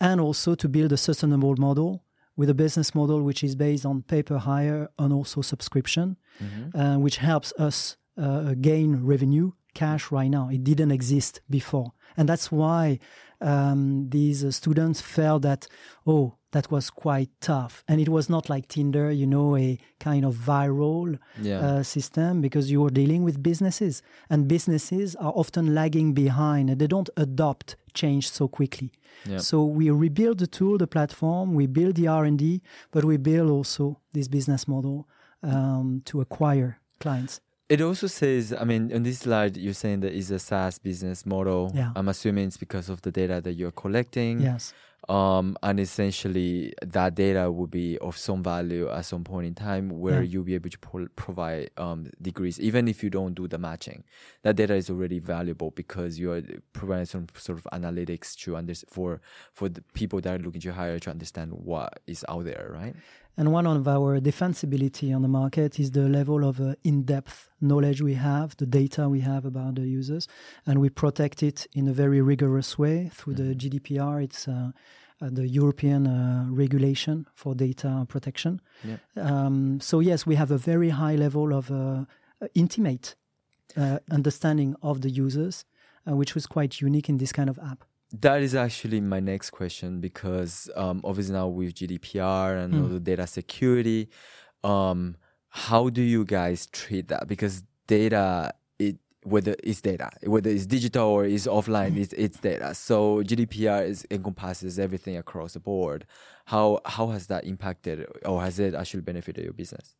[0.00, 2.02] and also to build a sustainable model
[2.36, 6.16] with a business model which is based on pay per hire and also subscription,
[6.74, 10.48] uh, which helps us uh, gain revenue cash right now.
[10.48, 11.92] It didn't exist before.
[12.16, 12.98] And that's why
[13.40, 15.68] um, these uh, students felt that,
[16.06, 17.84] oh, that was quite tough.
[17.86, 21.60] And it was not like Tinder, you know, a kind of viral Yeah.
[21.60, 26.80] uh, system because you were dealing with businesses and businesses are often lagging behind and
[26.80, 28.90] they don't adopt change so quickly.
[29.26, 29.38] Yeah.
[29.38, 34.00] So we rebuild the tool, the platform, we build the R&D, but we build also
[34.12, 35.06] this business model
[35.42, 37.40] um, to acquire clients.
[37.68, 41.24] It also says, I mean, on this slide, you're saying that it's a SaaS business
[41.24, 41.70] model.
[41.72, 41.92] Yeah.
[41.94, 44.40] I'm assuming it's because of the data that you're collecting.
[44.40, 44.74] Yes.
[45.08, 49.88] Um, and essentially, that data will be of some value at some point in time
[49.98, 50.28] where Yeah.
[50.30, 54.04] you'll be able to pro- provide um, degrees, even if you don't do the matching.
[54.42, 58.74] That data is already valuable because you are providing some sort of analytics to under-
[58.88, 59.20] for
[59.52, 62.94] for the people that are looking to hire to understand what is out there, right?
[63.40, 68.02] And one of our defensibility on the market is the level of uh, in-depth knowledge
[68.02, 70.28] we have, the data we have about the users,
[70.66, 74.22] and we protect it in a very rigorous way through the GDPR.
[74.22, 74.72] It's uh,
[75.22, 78.60] uh, the European uh, regulation for data protection.
[78.84, 78.98] Yeah.
[79.16, 82.04] Um, so yes, we have a very high level of uh,
[82.54, 83.14] intimate
[83.74, 85.64] uh, understanding of the users,
[86.06, 87.84] uh, which was quite unique in this kind of app.
[88.12, 93.00] That is actually my next question because um, obviously now with GDPR and all the
[93.00, 94.08] data security,
[94.64, 95.16] um,
[95.48, 97.28] how do you guys treat that?
[97.28, 102.74] Because data, it whether it's data, whether it's digital or it's offline, it's, it's data.
[102.74, 106.06] So GDPR is encompasses everything across the board.
[106.46, 109.94] How how has that impacted or has it actually benefited your business?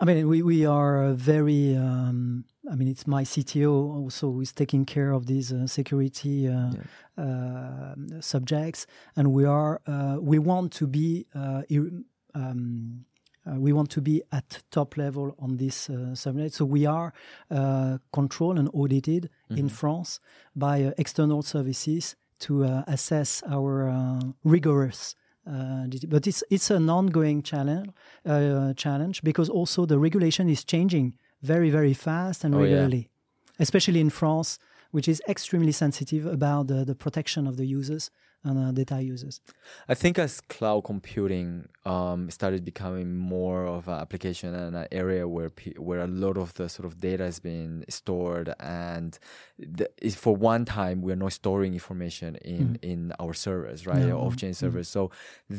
[0.00, 4.52] I mean, we, we are very, um, I mean, it's my CTO also who is
[4.52, 6.70] taking care of these uh, security uh,
[7.20, 8.86] uh, subjects.
[9.16, 11.62] And we are, uh, we want to be, uh,
[12.34, 13.04] um,
[13.46, 16.54] uh, we want to be at top level on this uh, subject.
[16.54, 17.12] So we are
[17.50, 20.20] uh, controlled and audited in France
[20.56, 25.14] by uh, external services to uh, assess our uh, rigorous
[25.46, 27.90] uh, but it's it's an ongoing challenge
[28.24, 31.12] uh, challenge because also the regulation is changing
[31.52, 32.64] very very fast and Oh, yeah.
[32.64, 33.04] regularly,
[33.58, 34.58] especially in France,
[34.96, 38.10] which is extremely sensitive about the, the protection of the users
[38.46, 39.40] and uh, data users.
[39.88, 41.48] I think as cloud computing
[41.86, 46.36] um, started becoming more of an application and an area where pe- where a lot
[46.36, 49.18] of the sort of data is being stored, and
[49.78, 49.86] the,
[50.24, 54.18] for one time we're not storing information in in our servers, right, No.
[54.24, 54.88] off chain servers.
[54.96, 55.10] So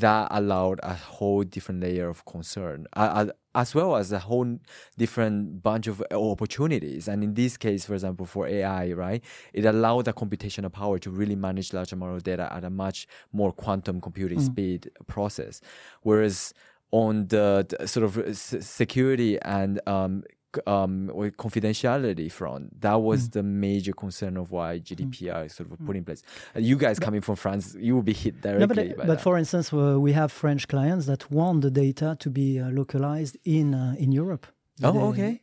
[0.04, 2.86] that allowed a whole different layer of concern.
[2.96, 4.60] Uh, uh, as well as a whole
[4.98, 7.08] different bunch of uh, opportunities.
[7.08, 11.10] And in this case, for example, for AI, right, it allowed the computational power to
[11.10, 14.46] really manage large amount of data at a much more quantum computing mm.
[14.46, 15.62] speed process.
[16.02, 16.54] Whereas
[16.92, 20.24] on the, the sort of uh, s- security and um,
[20.68, 25.86] um, or confidentiality front, that was the major concern of why GDPR is sort of
[25.86, 26.22] put in place.
[26.56, 28.90] Uh, you guys coming from France, you will be hit directly.
[28.90, 32.30] No, but, but for instance, uh, we have French clients that want the data to
[32.30, 34.46] be uh, localized in uh, in Europe.
[34.84, 35.42] Oh, They- okay.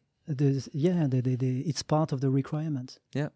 [0.72, 2.98] yeah, they, they, they, it's part of the requirements.
[3.12, 3.29] Yeah.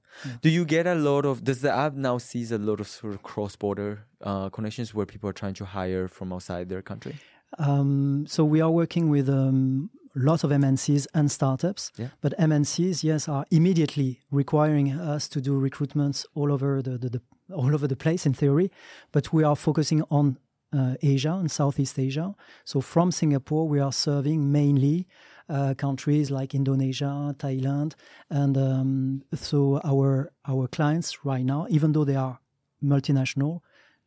[0.43, 1.43] Do you get a lot of?
[1.45, 5.29] Does the app now sees a lot of sort of cross-border uh, connections where people
[5.29, 7.17] are trying to hire from outside their country?
[7.59, 11.93] Um, so we are working with um, lots of MNCs and startups.
[11.97, 12.09] Yeah.
[12.21, 17.21] But MNCs, yes, are immediately requiring us to do recruitments all over the, the, the
[17.55, 18.73] all over the place in theory.
[19.13, 20.39] But we are focusing on
[20.73, 22.35] uh, Asia and Southeast Asia.
[22.65, 25.07] So from Singapore, we are serving mainly
[25.49, 27.95] uh, countries like Indonesia, Thailand,
[28.31, 32.41] and um, so our our clients right now, even though they are
[32.83, 33.61] multinational,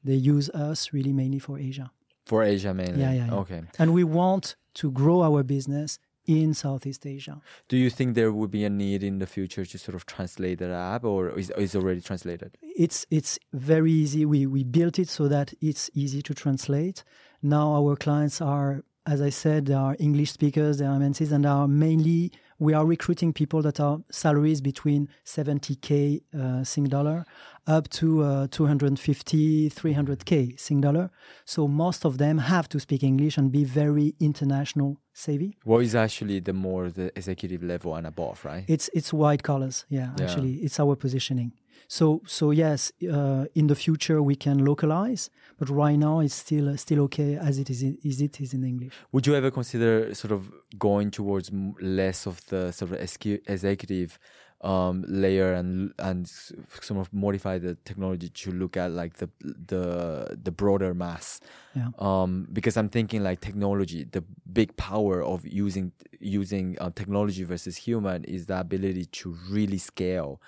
[0.03, 1.91] they use us really mainly for Asia.
[2.25, 3.01] For Asia mainly.
[3.01, 3.33] Yeah, yeah, yeah.
[3.35, 3.61] Okay.
[3.79, 7.41] And we want to grow our business in Southeast Asia.
[7.69, 10.59] Do you think there would be a need in the future to sort of translate
[10.59, 12.57] that app, or is is already translated?
[12.61, 14.25] It's it's very easy.
[14.25, 17.03] We we built it so that it's easy to translate.
[17.41, 21.45] Now our clients are, as I said, they are English speakers, they are MNCs, and
[21.45, 27.25] are mainly we are recruiting people that are salaries between 70k uh, Sing dollar
[27.67, 31.09] up to uh, 250, 300k Sing dollar.
[31.45, 35.57] So most of them have to speak English and be very international savvy.
[35.63, 38.65] What is actually the more the executive level and above, right?
[38.67, 39.85] It's it's white collars.
[39.89, 40.23] Yeah, Yeah.
[40.25, 41.53] actually, it's our positioning.
[41.91, 46.77] So so yes, uh, in the future we can localize, but right now it's still
[46.77, 48.93] still okay as it is as it is in English.
[49.11, 51.49] Would you ever consider sort of going towards
[51.81, 53.01] less of the sort of
[53.47, 54.19] executive
[54.61, 60.37] um, layer and and sort of modify the technology to look at like the the
[60.41, 61.39] the broader mass?
[61.75, 61.89] Yeah.
[61.99, 67.77] Um, because I'm thinking like technology, the big power of using using uh, technology versus
[67.77, 70.41] human is the ability to really scale,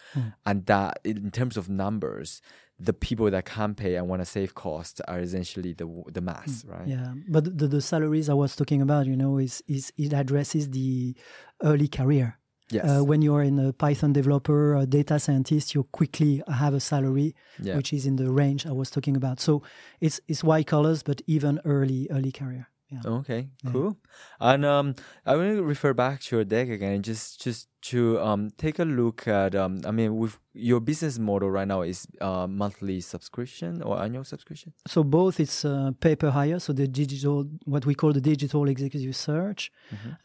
[0.46, 2.42] and that in terms of numbers.
[2.84, 6.66] The people that can pay and want to save costs are essentially the the mass,
[6.66, 6.88] right?
[6.88, 10.72] Yeah, but the, the salaries I was talking about, you know, is is it addresses
[10.72, 11.14] the
[11.62, 12.40] early career.
[12.72, 12.86] Yes.
[12.86, 17.36] Uh, when you're in a Python developer, a data scientist, you quickly have a salary
[17.60, 17.76] Yeah.
[17.78, 19.40] which is in the range I was talking about.
[19.40, 19.62] So
[20.00, 22.68] it's it's white collars, but even early early career.
[22.92, 23.00] Yeah.
[23.06, 23.98] Okay, cool.
[24.40, 28.52] And um, I want to refer back to your deck again, just just to um
[28.58, 29.82] take a look at um.
[29.86, 34.74] I mean, with your business model right now is uh monthly subscription or annual subscription.
[34.88, 38.68] So both it's uh, pay per hire, so the digital, what we call the digital
[38.68, 39.72] executive search,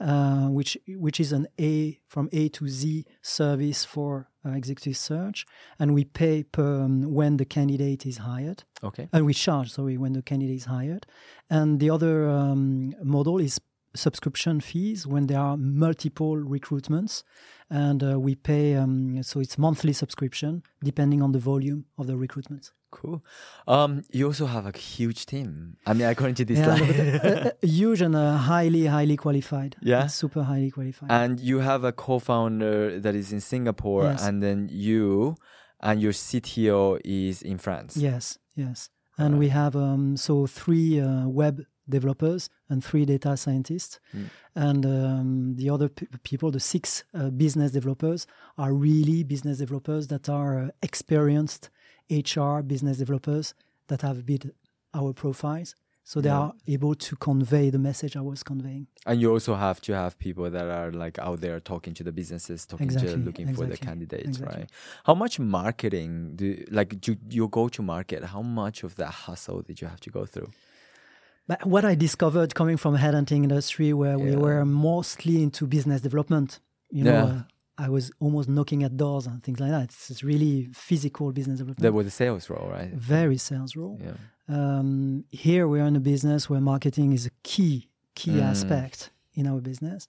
[0.00, 5.47] uh, which which is an A from A to Z service for executive search,
[5.79, 9.09] and we pay per um, when the candidate is hired, Okay.
[9.13, 11.07] and we charge sorry when the candidate is hired,
[11.51, 13.61] and the other um, model is
[13.95, 17.23] subscription fees when there are multiple recruitments
[17.70, 22.16] and uh, we pay um, so it's monthly subscription depending on the volume of the
[22.16, 23.22] recruitment Cool.
[23.68, 25.76] Um, you also have a huge team.
[25.85, 27.20] I mean, according to this Yeah, slide.
[27.22, 29.76] but, uh, uh, huge and uh, highly, highly qualified.
[29.83, 30.05] Yeah?
[30.05, 31.11] It's super highly qualified.
[31.11, 34.24] and you have a co-founder that is in Singapore, Yes.
[34.26, 35.35] and then you
[35.81, 37.96] and your CTO is in France.
[37.96, 38.88] yes, yes.
[39.18, 44.31] And we have um, so three uh, web developers and three data scientists, Mm.
[44.55, 48.27] and um, the other p- people, the six uh, business developers,
[48.59, 51.70] are really business developers that are uh, experienced
[52.11, 53.55] HR business developers
[53.88, 54.46] that have built
[54.94, 55.75] our profiles.
[56.05, 56.38] So they Yeah.
[56.38, 58.87] are able to convey the message I was conveying.
[59.07, 62.12] And you also have to have people that are like out there talking to the
[62.12, 64.61] businesses, talking to Exactly, looking for the candidates, exactly.
[64.61, 64.70] right?
[65.05, 68.20] How much marketing do like do you go to market?
[68.35, 70.51] How much of that hustle did you have to go through?
[71.49, 74.37] But what I discovered coming from headhunting industry, where we Yeah.
[74.47, 77.25] were mostly into business development, you know, Yeah.
[77.25, 77.43] uh,
[77.79, 79.85] I was almost knocking at doors and things like that.
[79.85, 82.91] It's, it's really physical business development, That was the sales role, right?
[82.95, 83.99] very sales role.
[84.03, 84.15] Yeah.
[84.49, 88.51] Um, here we are in a business where marketing is a key key Mm.
[88.53, 90.09] aspect in our business,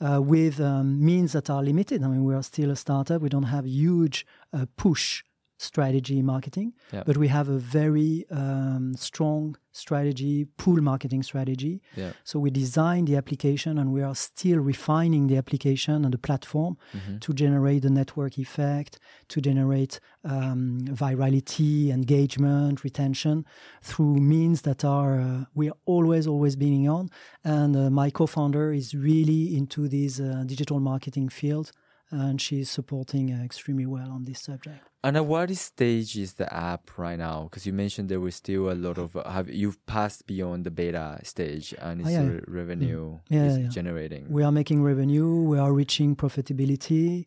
[0.00, 2.04] uh, with um, means that are limited.
[2.04, 3.20] I mean, we are still a startup.
[3.20, 5.24] We don't have huge uh, push
[5.58, 7.02] strategy marketing, Yeah.
[7.04, 11.80] but we have a very um, strong strategy, pull marketing strategy.
[11.96, 12.12] Yeah.
[12.24, 16.76] So we designed the application and we are still refining the application and the platform
[16.96, 17.18] Mm-hmm.
[17.18, 23.44] to generate the network effect, to generate um, virality, engagement, retention
[23.82, 27.08] through means that are, uh, we are always, always being on.
[27.44, 31.72] And uh, my co founder is really into this uh, digital marketing field
[32.10, 34.84] and she's supporting uh, extremely well on this subject.
[35.04, 37.44] And at what stage is the app right now?
[37.44, 41.20] Because you mentioned there was still a lot of have you've passed beyond the beta
[41.22, 42.26] stage and it's Oh, yeah.
[42.28, 43.68] re- revenue Yeah, is yeah, yeah.
[43.68, 44.26] generating.
[44.28, 47.26] We are making revenue, we are reaching profitability,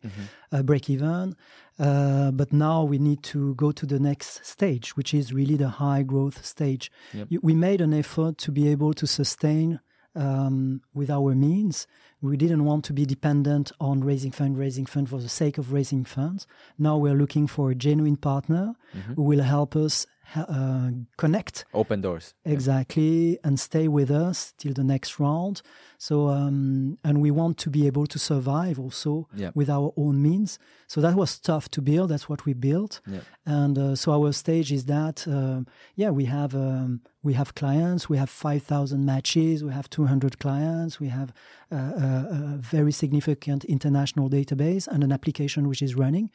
[0.52, 1.34] uh, break even.
[1.78, 5.68] Uh, but now we need to go to the next stage, which is really the
[5.68, 6.90] high growth stage.
[7.14, 7.28] Yep.
[7.42, 9.80] We made an effort to be able to sustain
[10.14, 11.86] um, with our means.
[12.20, 15.72] We didn't want to be dependent on raising fund, raising fund for the sake of
[15.72, 16.46] raising funds.
[16.78, 18.74] Now we're looking for a genuine partner
[19.16, 22.34] who will help us uh, connect Open doors.
[22.44, 25.62] exactly and stay with us till the next round
[25.98, 29.50] so um, and we want to be able to survive also Yeah.
[29.54, 33.20] with our own means so that was tough to build that's what we built Yeah.
[33.44, 35.66] and uh, so our stage is that um,
[35.96, 40.98] yeah we have um, we have clients we have 5000 matches we have 200 clients
[41.00, 41.32] we have
[41.70, 46.30] uh, a, a very significant international database and an application which is running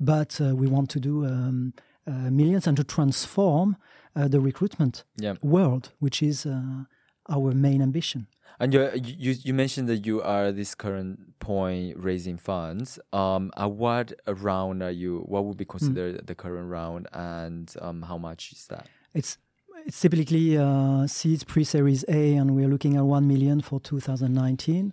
[0.00, 3.76] but uh, we want to do um, uh, millions and to transform
[4.16, 5.34] uh, the recruitment Yeah.
[5.42, 6.84] world, which is uh,
[7.28, 8.26] our main ambition.
[8.60, 13.00] And you you you mentioned that you are at this current point raising funds.
[13.12, 15.24] Um, at what round are you?
[15.26, 18.86] What would be considered the current round, and um, how much is that?
[19.12, 19.38] It's
[19.86, 24.92] it's typically uh, seeds pre-series A, and we're looking at one million for 2019.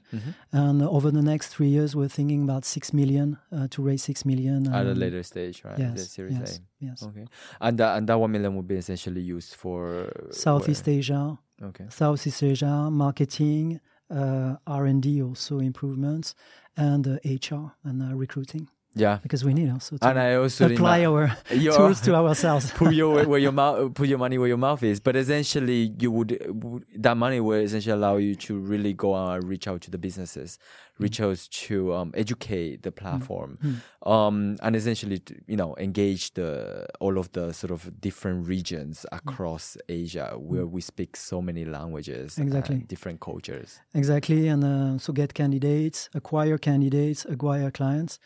[0.51, 4.25] And over the next three years, we're thinking about six million uh, to raise six
[4.25, 5.79] million At a um, later stage, right?
[5.79, 6.85] Yes, The Series yes, A.
[6.85, 7.03] yes.
[7.03, 7.25] Okay,
[7.59, 10.97] and that and that one million would be essentially used for Southeast where?
[10.97, 11.85] Asia, Okay.
[11.89, 13.79] Southeast Asia, marketing,
[14.09, 16.33] uh, R&D, also improvements,
[16.75, 20.65] and uh, HR and uh, recruiting, Yeah, because we need also to and I also
[20.69, 22.71] apply our Your- tools to ourselves.
[22.75, 24.99] put your where your mouth put your money where your mouth is.
[24.99, 29.47] But essentially you would, that money will essentially allow you to really go out and
[29.47, 30.59] reach out to the businesses
[31.01, 33.57] reach out to um, educate the platform.
[34.05, 39.05] Um, and essentially to, you know engage the all of the sort of different regions
[39.11, 42.75] across asia where we speak so many languages Exactly.
[42.75, 43.79] and different cultures.
[43.93, 48.19] Exactly, and uh, so get candidates, acquire candidates, acquire clients,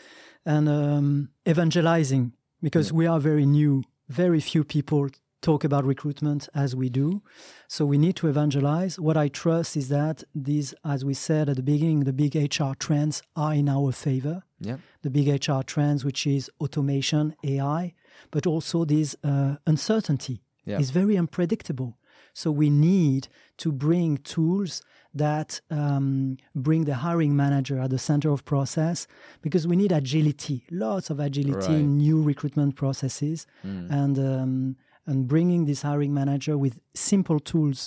[0.45, 3.83] and um, evangelizing because we are very new.
[4.07, 5.09] Very few people
[5.41, 7.21] talk about recruitment as we do,
[7.67, 8.99] so we need to evangelize.
[8.99, 12.73] What I trust is that these, as we said at the beginning, the big HR
[12.77, 14.41] trends are in our favor.
[14.59, 17.93] yeah The big HR trends, which is automation, AI,
[18.31, 20.79] but also this uh, uncertainty Yeah.
[20.81, 21.97] is very unpredictable.
[22.41, 23.23] So we need
[23.63, 24.81] to bring tools
[25.13, 29.07] that um, bring the hiring manager at the center of process
[29.41, 31.79] because we need agility, lots of agility Right.
[31.83, 34.75] in new recruitment processes, and um,
[35.07, 37.79] and bringing this hiring manager with simple tools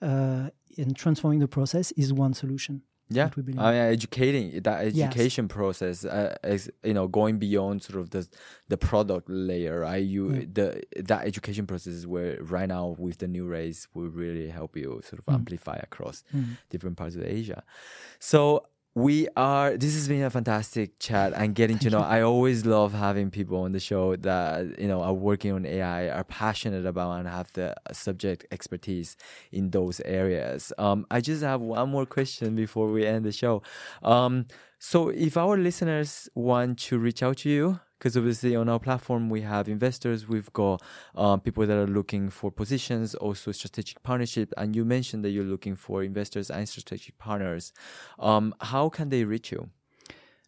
[0.00, 0.48] uh,
[0.82, 2.82] in transforming the process is one solution.
[3.10, 3.24] Yeah.
[3.24, 3.60] That we believe.
[3.60, 8.26] I mean, educating that education process uh, is you know going beyond sort of the
[8.68, 10.02] the product layer right?
[10.02, 14.48] You the that education process is where right now with the new race will really
[14.48, 16.22] help you sort of amplify across
[16.70, 17.62] different parts of asia.
[18.18, 22.66] So we are this has been a fantastic chat and getting to know i always
[22.66, 26.84] love having people on the show that you know are working on ai are passionate
[26.84, 29.16] about and have the subject expertise
[29.52, 30.72] in those areas.
[30.76, 33.62] Um, i just have one more question before we end the show.
[34.02, 34.46] Um,
[34.78, 39.28] so if our listeners want to reach out to you because obviously on our platform
[39.28, 40.82] we have investors we've got
[41.14, 45.44] um, people that are looking for positions also strategic partnership and you mentioned that you're
[45.44, 47.72] looking for investors and strategic partners
[48.18, 49.68] um, how can they reach you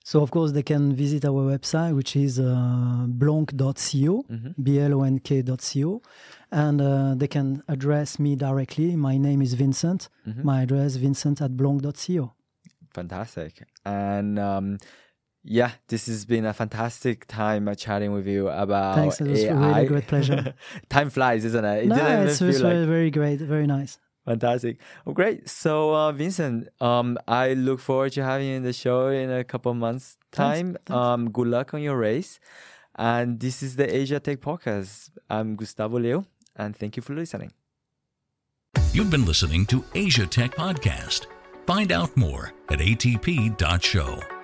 [0.05, 4.25] So, of course, they can visit our website, which is uh, blonk.co,
[4.67, 6.03] B-L-O-N-K.co,
[6.51, 8.97] and uh, they can address me directly.
[8.97, 10.09] My name is Vincent.
[10.51, 12.33] My address, vincent at blonk.co.
[12.95, 14.79] fantastic and um,
[15.45, 19.45] yeah this has been a fantastic time uh, chatting with you about Thanks, it was
[19.45, 19.69] AI.
[19.77, 20.55] really great pleasure.
[20.89, 23.67] time flies isn't it, it no, didn't even it's, feel like- very, very great, very
[23.67, 23.99] nice.
[24.25, 24.79] Fantastic.
[25.05, 25.49] Oh, great.
[25.49, 29.43] So, uh, Vincent, um, I look forward to having you in the show in a
[29.43, 30.75] couple of months' time.
[30.87, 30.91] Thanks.
[30.93, 32.39] Um, good luck on your race.
[32.95, 35.11] And this is the Asia Tech Podcast.
[35.29, 36.25] I'm Gustavo Leo,
[36.55, 37.53] and thank you for listening.
[38.93, 41.27] You've been listening to Asia Tech Podcast.
[41.67, 44.42] Find out more at atp.show.